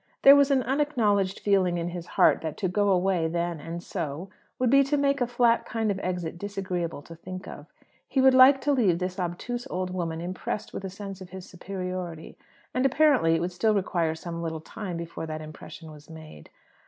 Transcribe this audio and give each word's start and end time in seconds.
There 0.23 0.35
was 0.35 0.49
an 0.49 0.63
unacknowledged 0.63 1.41
feeling 1.41 1.77
in 1.77 1.89
his 1.89 2.07
heart 2.17 2.41
that, 2.41 2.57
to 2.57 2.67
go 2.67 2.89
away 2.89 3.27
then 3.27 3.59
and 3.59 3.83
so, 3.83 4.29
would 4.57 4.71
be 4.71 4.81
to 4.85 4.97
make 4.97 5.21
a 5.21 5.27
flat 5.27 5.63
kind 5.63 5.91
of 5.91 5.99
exit 5.99 6.39
disagreeable 6.39 7.03
to 7.03 7.13
think 7.13 7.47
of. 7.47 7.67
He 8.09 8.19
would 8.19 8.33
like 8.33 8.61
to 8.61 8.71
leave 8.71 8.97
this 8.97 9.19
obtuse 9.19 9.67
old 9.69 9.91
woman 9.91 10.19
impressed 10.19 10.73
with 10.73 10.83
a 10.83 10.89
sense 10.89 11.21
of 11.21 11.29
his 11.29 11.47
superiority; 11.47 12.35
and 12.73 12.83
apparently 12.83 13.35
it 13.35 13.41
would 13.41 13.51
still 13.51 13.75
require 13.75 14.15
some 14.15 14.41
little 14.41 14.59
time 14.61 14.97
before 14.97 15.27
that 15.27 15.39
impression 15.39 15.91
was 15.91 16.09
made. 16.09 16.49